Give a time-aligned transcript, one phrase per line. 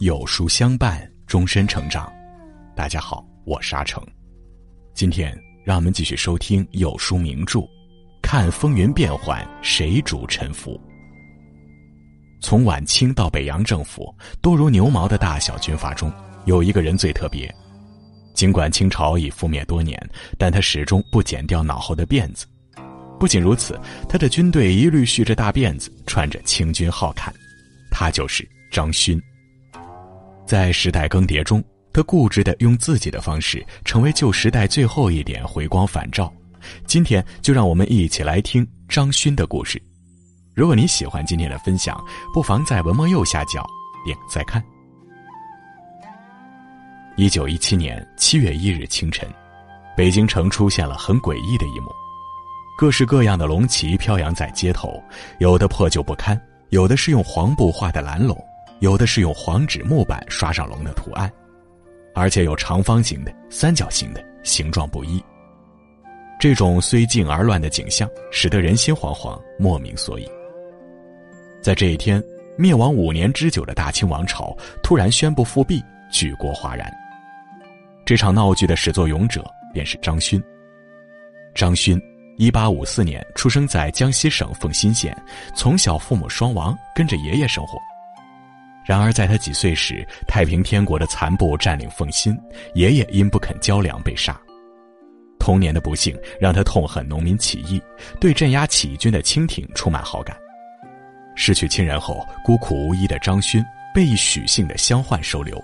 [0.00, 2.10] 有书相伴，终身成长。
[2.74, 4.02] 大家好，我是阿成。
[4.94, 7.68] 今天让我们继续收听有书名著，
[8.22, 10.80] 看风云变幻，谁主沉浮？
[12.40, 14.10] 从晚清到北洋政府，
[14.40, 16.10] 多如牛毛的大小军阀中，
[16.46, 17.54] 有一个人最特别。
[18.32, 20.02] 尽管清朝已覆灭多年，
[20.38, 22.46] 但他始终不剪掉脑后的辫子。
[23.18, 27.30] 不仅如此，他的军队一律蓄着大辫子，穿着清军号坎。
[27.90, 29.22] 他就是张勋。
[30.50, 36.28] 在时代更迭中，他固执的用自己的方式，成为旧时代最后一点回光返照。
[36.88, 39.80] 今天就让我们一起来听张勋的故事。
[40.52, 42.04] 如果你喜欢今天的分享，
[42.34, 43.64] 不妨在文末右下角
[44.04, 44.60] 点再看。
[47.16, 49.32] 一九一七年七月一日清晨，
[49.96, 51.92] 北京城出现了很诡异的一幕：
[52.76, 55.00] 各式各样的龙旗飘扬在街头，
[55.38, 56.36] 有的破旧不堪，
[56.70, 58.36] 有的是用黄布画的蓝龙。
[58.80, 61.30] 有的是用黄纸木板刷上龙的图案，
[62.14, 65.22] 而且有长方形的、三角形的，形状不一。
[66.40, 70.26] 这种虽静而乱的景象，使得人心惶惶，莫名所以。
[71.60, 72.22] 在这一天，
[72.56, 76.90] 灭亡五年之久的大清王朝突然宣布复辟，举国哗然。
[78.06, 80.42] 这场闹剧的始作俑者便是张勋。
[81.54, 82.00] 张勋，
[82.38, 85.14] 一八五四年出生在江西省奉新县，
[85.54, 87.78] 从小父母双亡，跟着爷爷生活。
[88.90, 92.36] 然而，在他几岁时，太平天国的残部占领奉新，
[92.74, 94.36] 爷爷因不肯交粮被杀。
[95.38, 97.80] 童年的不幸让他痛恨农民起义，
[98.20, 100.36] 对镇压起义军的清廷充满好感。
[101.36, 105.62] 失去亲人后，孤苦无依的张勋被一许姓的乡宦收留，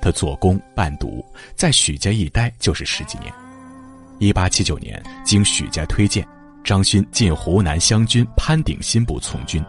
[0.00, 1.22] 他做工伴读，
[1.54, 3.30] 在许家一待就是十几年。
[4.20, 6.26] 一八七九年，经许家推荐，
[6.64, 9.62] 张勋进湖南湘军潘鼎新部从军。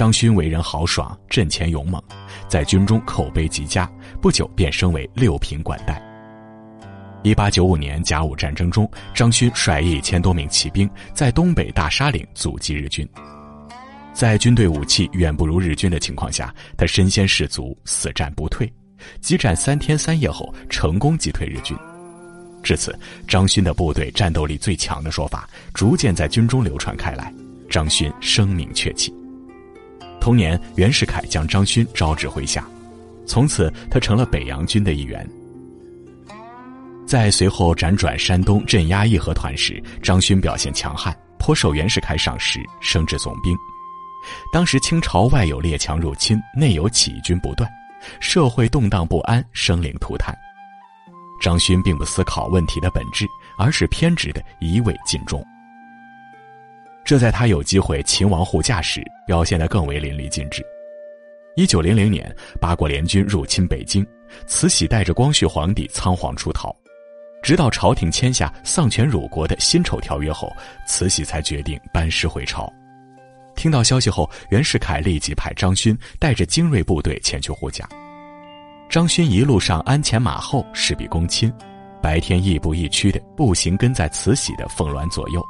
[0.00, 2.02] 张勋为人豪爽、阵前勇猛，
[2.48, 3.86] 在军中口碑极佳，
[4.18, 6.02] 不久便升为六品管带。
[7.22, 13.06] 一八九五年甲午战争中，张勋率一千多名骑兵在东北大沙岭阻击日军。
[14.14, 18.72] 在军队武器远不如日军的情况下，他身先士卒，死战不退，
[19.20, 21.76] 激战三天三夜后，成功击退日军。
[22.62, 22.98] 至此，
[23.28, 27.30] 张勋的部队战斗力最强的说法逐渐在军中流传开来，
[27.68, 29.14] 张勋声名鹊起。
[30.20, 32.64] 同年，袁世凯将张勋招至麾下，
[33.26, 35.28] 从此他成了北洋军的一员。
[37.06, 43.56] 在随后辗转山东镇压义和团时，张勋表现强悍，颇受袁世凯赏识，升至总兵。
[44.52, 47.68] 当时清朝外有列强入侵，内有起义军不断，
[48.20, 50.36] 社会动荡不安，生灵涂炭。
[51.40, 53.26] 张勋并不思考问题的本质，
[53.56, 55.42] 而是偏执的一味尽忠。
[57.04, 60.64] 这在他有机会秦王护驾时表现得更为淋漓尽致。
[61.56, 64.06] 一九零零年，八国联军入侵北京，
[64.46, 66.74] 慈禧带着光绪皇帝仓皇出逃，
[67.42, 70.50] 直到朝廷签下丧权辱国的辛丑条约后，
[70.86, 72.72] 慈禧才决定班师回朝。
[73.56, 77.86] 听到消息后，袁世凯立即派张勋带着精锐部队前去护驾。
[78.88, 81.52] 张勋一路上鞍前马后，事必躬亲，
[82.00, 85.44] 白天亦步亦趋的步行跟在慈禧的凤銮左右。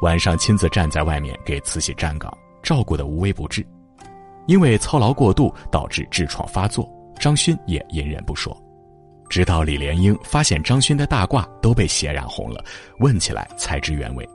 [0.00, 2.32] 晚上亲自站在外面给慈禧站岗，
[2.62, 3.66] 照顾得无微不至。
[4.46, 6.88] 因为操劳过度导致痔疮发作，
[7.18, 8.56] 张勋也隐忍不说。
[9.28, 12.64] 直到李莲英发现张勋的大褂都被血染红了，
[13.00, 14.26] 问起来才知原委。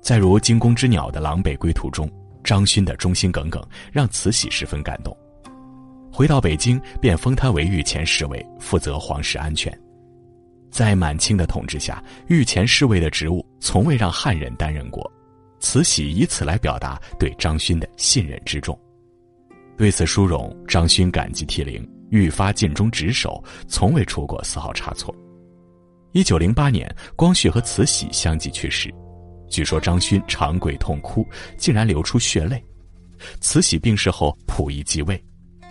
[0.00, 2.08] 在如惊弓之鸟的狼狈归途中，
[2.44, 3.60] 张勋的忠心耿耿
[3.90, 5.16] 让慈禧十分感动。
[6.12, 9.76] 回到北京，便封他为御前侍卫，负责皇室安全。
[10.70, 15.10] 在满清的统治下，御前侍卫的职务从未让汉人担任过，
[15.58, 18.78] 慈禧以此来表达对张勋的信任之重。
[19.76, 25.14] 对此殊荣，张勋感激涕零，愈发尽忠职守，从未出过丝毫差错。
[26.12, 28.92] 一九零八年，光绪和慈禧相继去世，
[29.48, 32.62] 据说张勋长跪痛哭，竟然流出血泪。
[33.40, 35.22] 慈禧病逝后，溥仪继位，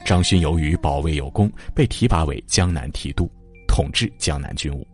[0.05, 3.29] 张勋由于保卫有功，被提拔为江南提督。
[3.67, 4.85] 统治江南军务，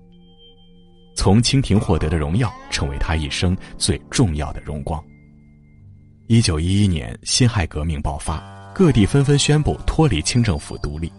[1.16, 5.04] 从清廷获得的荣耀，成为他一生最重要的荣光。
[6.28, 11.12] 一九一一年，辛亥革命爆发，各地纷纷宣布脱离清政府独立。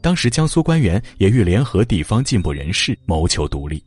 [0.00, 3.82] 当时，江苏官员也欲联合地方进步人士谋求独立。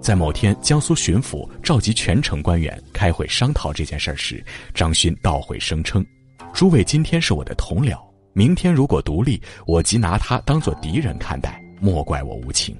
[0.00, 4.42] 在某天，江苏巡抚召集全城官员开会商讨这件事时，
[4.72, 6.04] 张勋倒回声称
[6.54, 8.00] ：“诸位今天是我的同僚，
[8.32, 12.76] 明天如果独立，我即拿他当做敌人看待。”莫怪我无情。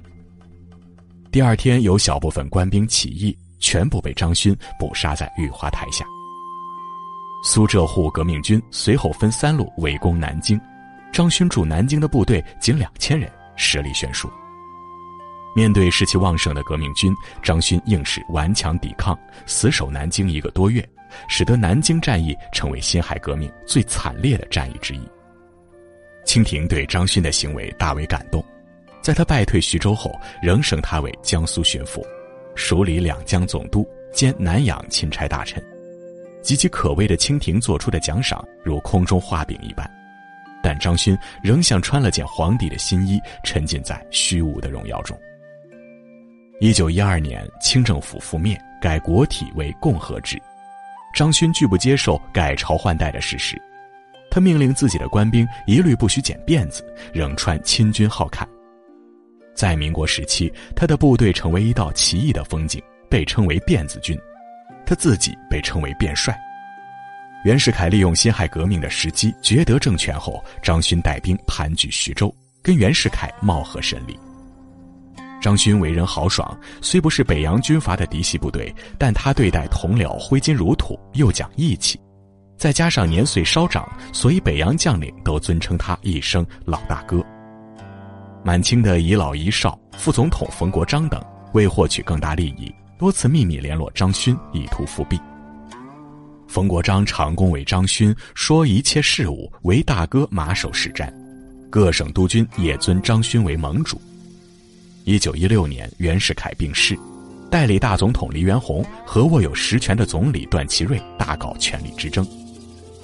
[1.31, 6.05] 第二天，有小部分官兵起义，全部被张勋捕杀在御花台下。
[7.41, 10.59] 苏浙沪革命军随后分三路围攻南京，
[11.13, 14.29] 张勋驻南京的部队仅两千人，实力悬殊。
[15.55, 20.85] 面对士气旺盛的革命军，张勋硬是顽强抵抗，死守南京一个多月，
[21.29, 25.09] 使得南京战役成为辛亥革命最惨烈的战役之一。
[26.25, 28.43] 清廷对张勋的行为大为感动，
[29.01, 30.11] 在他败退徐州后，
[30.41, 32.05] 仍升他为江苏巡抚，
[32.55, 35.61] 署理两江总督兼南洋钦差大臣，
[36.43, 39.89] 岌岌可危的清廷做出的奖赏如空中画饼一般，
[40.61, 45.17] 但张勋仍像穿了件皇帝的新衣，沉浸在虚无的荣耀中。
[46.59, 50.39] 一九一二年，清政府覆灭，改国体为共和制。
[51.15, 53.59] 张勋拒不接受改朝换代的事实，
[54.29, 58.47] 他命令自己的官兵一律不许剪辫子，仍穿亲军号坎。
[59.53, 64.17] 在民国时期，他的部队成为一道奇异的风景，被称为辫子军，
[64.85, 66.37] 他自己被称为辫帅。
[67.43, 74.17] 袁世凯利用辛亥革命的时机夺得政权后，张勋带兵盘踞徐州，跟袁世凯貌合神离。
[75.41, 81.99] 张勋为人豪爽，虽不是北洋军阀的嫡系部队，但他对待同僚挥金如土，又讲义气，
[82.57, 87.25] 再加上年岁稍长，所以北洋将领都尊称他一声老大哥。
[88.43, 91.23] 满清的遗老遗少、副总统冯国璋等，
[91.53, 95.19] 为获取更大利益，多次秘密联络张勋，以图复辟。
[96.47, 101.07] 冯国璋常恭维张勋，说一切事务为大哥马首是瞻，
[101.69, 104.01] 各省督军也尊张勋为盟主。
[105.03, 106.97] 一九一六年，袁世凯病逝，
[107.51, 112.27] 代理大总统黎元洪和握有实权的总理段祺瑞大搞权力之争，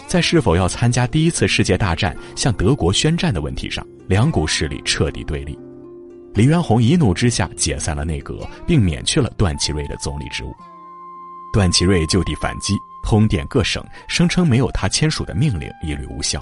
[0.07, 5.59] 在是否要参加第一次世界大战、向德国宣战的问题上，两股势力彻底对立。
[6.33, 10.56] 黎元洪一怒之下解散了内阁，并免去了段祺瑞的总理职务。
[11.51, 12.74] 段祺瑞就地反击，
[13.04, 16.42] 通电各省，声称没有他签署的命令一律无效。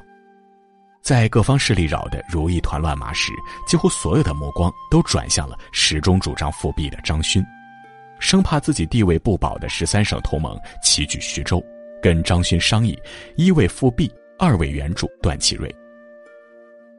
[1.02, 3.32] 在各方势力扰得如一团乱麻时，
[3.66, 7.44] 几乎所有的目光都转向了始终主张复辟的张勋，
[8.20, 11.64] 生怕自己地位不保的十三省同盟齐聚徐州，
[12.06, 12.96] 跟张勋商议：
[13.36, 14.08] 一为复辟，
[14.38, 15.76] 二为援助段祺瑞。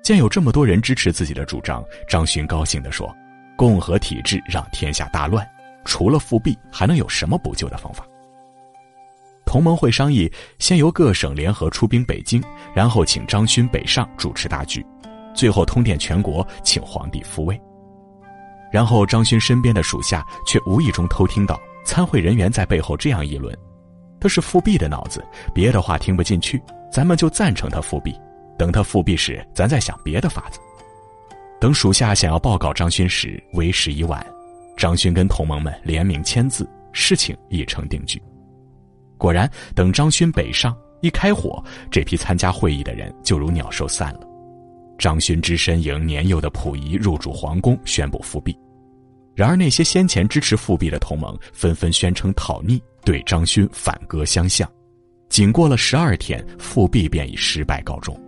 [0.02, 3.14] 见有这么多人支持自己的主张，张勋高兴地说
[3.56, 5.48] ：“共和体制让天下大乱，
[5.84, 8.04] 除了复辟，还能有什么补救的方法？”
[9.46, 12.42] 同盟会商议，先由各省联合出兵北京，
[12.74, 14.84] 然后请张勋北上主持大局，
[15.32, 17.56] 最后通电全国，请皇帝复位。
[18.72, 23.56] 然后张勋身边的属下却无意中偷听到参会人员在背后这样议论
[24.26, 25.24] ：“他是复辟的脑子，
[25.54, 28.12] 别的话听不进去，咱们就赞成他复辟。
[28.58, 30.58] 等他复辟时，咱再想别的法子。”
[31.60, 34.26] 等属下想要报告张勋时，为时已晚。
[34.76, 38.20] 张勋跟同盟们联名签字，事情已成定局。
[39.16, 44.20] 果然，等张勋北上一开火，这批参加会议的人就如鸟兽散了。
[44.98, 48.58] 张勋只身迎年幼的溥仪入主皇宫，宣布复辟。
[49.36, 54.70] 然而，那些先前支持复辟的同盟纷纷宣称讨逆，对张勋反戈相向。
[55.28, 58.20] 仅过了十二天，复辟便以失败告终。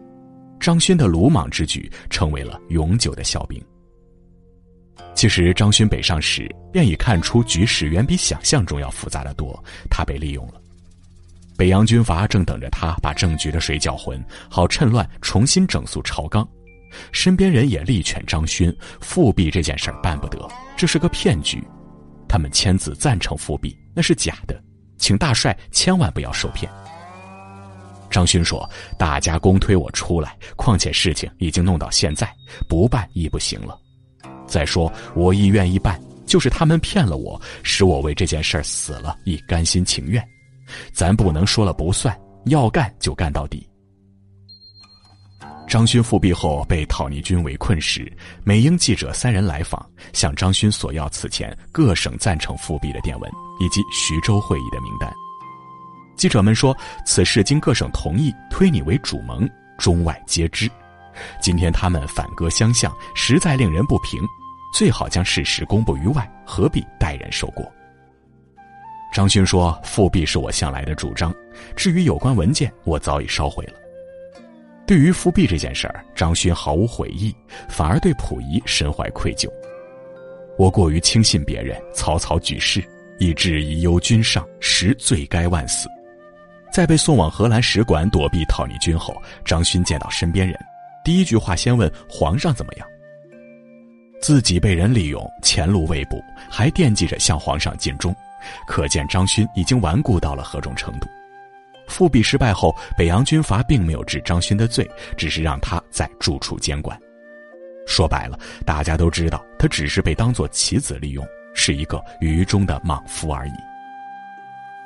[0.60, 3.60] 张勋的鲁莽之举成为了永久的笑柄。
[5.14, 9.60] 其实，张勋北上时便已看出局势远比想象中要复杂的多，
[9.90, 10.54] 他被利用了。
[11.56, 16.49] 北洋军阀正等着他把政局的水搅浑，好趁乱重新整肃朝纲。
[17.11, 21.62] 身边人也力劝张勋复辟这件事办不得，这是个骗局。
[22.28, 24.62] 他们签字赞成复辟，那是假的，
[24.99, 26.71] 请大帅千万不要受骗。
[28.11, 32.33] 张勋说：“大家公推我出来，况且事情已经弄到现在，
[32.67, 33.78] 不办亦不行了。
[34.47, 40.26] 再说我亦愿意办，就是他们骗了我，使我为这件事死了，亦甘心情愿。”
[40.90, 43.67] 咱不能说了不算，要干就干到底。
[45.68, 48.10] 张勋复辟后被讨逆军围困时，
[48.42, 55.12] 美英记者三人来访，向张勋索要此前各省赞成复辟的电文以及徐州会议的名单。
[56.16, 59.46] 记者们说，此事经各省同意，推你为主盟，
[59.78, 60.70] 中外皆知。
[61.38, 64.22] 今天他们反戈相向，实在令人不平，
[64.72, 67.70] 最好将事实公布于外，何必代人受过？
[69.12, 71.34] 张勋说：“复辟是我向来的主张，
[71.76, 73.75] 至于有关文件，我早已烧毁了。”
[74.88, 77.37] 对于复辟这件事儿，张勋毫无悔意，
[77.68, 79.47] 反而对溥仪深怀愧疚。
[80.57, 82.83] 我过于轻信别人，草草举事，
[83.18, 85.90] 以致遗忧君上，实罪该万死。
[86.73, 89.14] 在被送往荷兰使馆躲避讨逆军后，
[89.45, 90.59] 张勋见到身边人，
[91.04, 92.88] 第一句话先问皇上怎么样。
[94.23, 96.18] 自己被人利用，前路未卜，
[96.49, 98.16] 还惦记着向皇上尽忠。
[98.66, 101.07] 可见张勋已经顽固到了何种程度。
[101.88, 106.97] 复辟失败后，北洋军阀并没有治张勋的罪，只是让他在住处监管。
[107.87, 113.52] 说白了，大家都知道他只是被当作棋子利用，是一个愚忠的莽夫而已。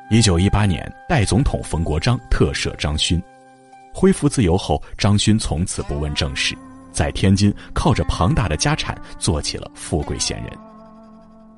[0.09, 3.21] 一九一八年，代总统冯国璋特赦张勋，
[3.92, 6.56] 恢复自由后，张勋从此不问政事，
[6.92, 10.52] 在天津靠着庞大的家产做起了富贵闲人。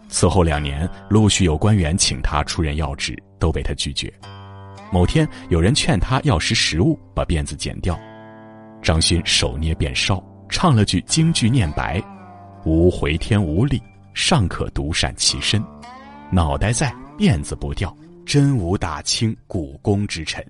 [0.08, 4.12] 此后两年，陆续有官员请他出任要职，都被他拒绝。
[4.94, 7.98] 某天，有人劝他要食食物，把辫子剪掉，
[8.80, 10.22] 张勋手捏便烧。
[10.48, 12.00] 唱了句京剧念白
[12.64, 13.82] ：“无回天无力，
[14.14, 15.60] 尚可独善其身。
[16.30, 17.92] 脑袋在，辫子不掉，
[18.24, 20.40] 真无大清古公之臣。”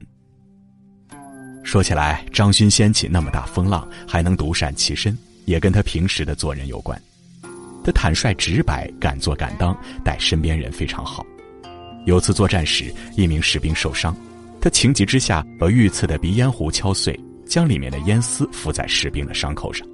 [1.64, 7.00] 说起来，张勋掀起那么大风浪，还能独善其身，也跟他平时的做人有关。
[7.82, 9.74] 他坦率直白，敢做敢当，
[10.04, 11.24] 待身边人非常好。
[12.04, 14.14] 有次作战时，一名士兵受伤，
[14.64, 17.14] 他情急之下把御赐的鼻烟壶敲碎，
[17.46, 19.86] 将里面的烟丝敷在士兵的伤口上。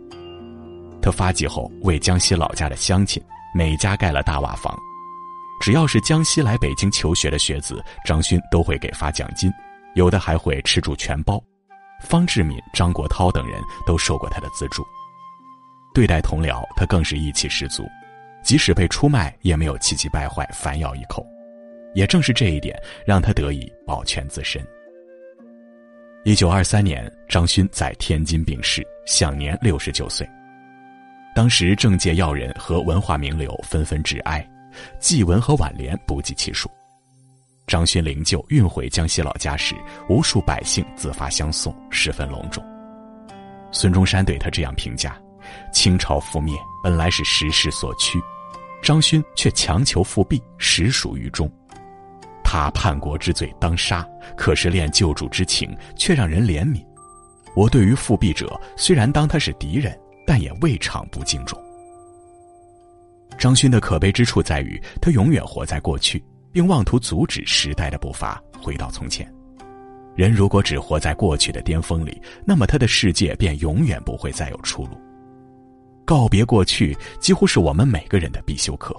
[1.03, 3.21] 他发迹后，为江西老家的乡亲
[3.53, 4.73] 每家盖了大瓦房。
[5.61, 9.51] 只要是江西来北京求学的学子，张勋都会给发奖金，
[9.97, 11.43] 有的还会吃住全包。
[12.01, 14.87] 方志敏、张国焘等人都受过他的资助。
[15.93, 17.89] 对待同僚，他更是义气十足，
[18.45, 21.27] 即使被出卖，也没有气急败坏反咬一口。
[21.95, 24.65] 也正是这一点，让他得以保全自身。
[26.25, 30.29] 一九二三年，张勋在天津病逝，享年六十九岁。
[31.35, 34.47] 当时政界要人和文化名流纷纷致哀，
[34.99, 36.71] 祭文和挽联不计其数。
[37.67, 39.77] 张勋灵柩运回江西老家时，
[40.09, 42.63] 无数百姓自发相送，十分隆重。
[43.73, 45.17] 孙中山对他这样评价
[45.73, 48.21] ：“清朝覆灭本来是时势所趋，
[48.83, 51.51] 张勋却强求复辟，实属愚忠。
[52.53, 54.05] 他叛国之罪当杀，
[54.37, 56.85] 可是恋救主之情却让人怜悯。
[57.55, 61.61] 我对于复辟者，虽然当他是敌人。”但也未尝不敬重。
[63.37, 69.29] 张勋的可悲之处在于，他永远活在过去，并妄图阻止时代的步伐回到从前。
[70.15, 74.91] 人如果只活在过去的巅峰里，那么他的世界便永远不会再有出路。
[76.05, 78.97] 告别过去，几乎是我们每个人的必修课。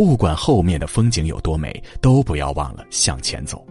[0.00, 3.66] 不管后面的风景有多美，都不要忘了向前走。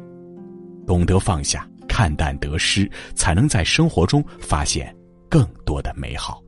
[0.86, 4.96] 懂得放下，看淡得失，才能在生活中发现
[5.28, 6.40] 更多的美好。